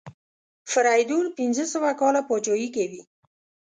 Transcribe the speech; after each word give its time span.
فریدون 0.71 1.25
پنځه 1.37 1.65
سوه 1.73 1.89
کاله 2.01 2.21
پاچهي 2.27 2.67
کوي. 2.75 3.01